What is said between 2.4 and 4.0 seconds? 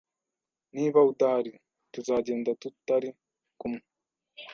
tutari kumwe.